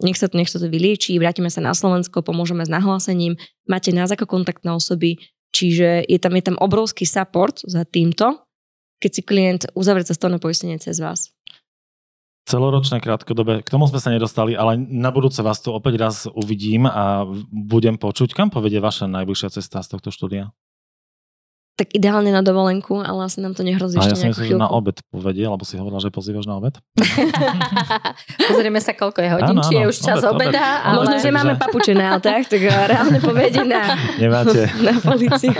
[0.00, 3.36] nech sa to, nech sa to vylieči, vrátime sa na Slovensko, pomôžeme s nahlásením,
[3.68, 5.20] máte nás ako kontaktné osoby,
[5.52, 8.44] čiže je tam, je tam obrovský support za týmto,
[8.98, 11.30] keď si klient uzavrie cestovné poistenie cez vás.
[12.48, 16.88] Celoročné, krátkodobé, k tomu sme sa nedostali, ale na budúce vás tu opäť raz uvidím
[16.88, 20.48] a budem počuť, kam povedie vaša najbližšia cesta z tohto štúdia.
[21.78, 24.58] Tak ideálne na dovolenku, ale asi nám to nehrozí A ja ešte som nejakú myslel,
[24.58, 26.74] že na obed povedie, lebo si hovorila, že pozývaš na obed.
[28.50, 30.50] Pozrieme sa, koľko je hodín, Áno, či je áno, už čas obed, obed.
[30.50, 30.82] obeda.
[30.82, 31.06] A Ale...
[31.06, 34.66] Možno, že máme papuče na autách, tak reálne povedie na, Nemáte.
[34.90, 35.54] na policiu.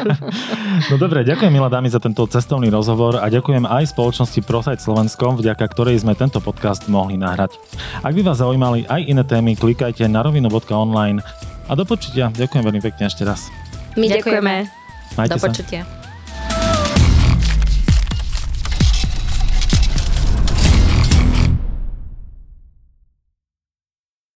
[0.91, 5.39] No dobre, ďakujem milá dámy za tento cestovný rozhovor a ďakujem aj spoločnosti ProSite Slovenskom,
[5.39, 7.55] vďaka ktorej sme tento podcast mohli nahrať.
[8.03, 11.23] Ak by vás zaujímali aj iné témy, klikajte na rovinu.online
[11.69, 12.35] a do počutia.
[12.35, 13.47] Ďakujem veľmi pekne ešte raz.
[13.95, 14.19] My Ďakujeme.
[14.19, 14.55] ďakujeme.
[15.15, 15.47] Majte Do sa.
[15.47, 16.08] počutia.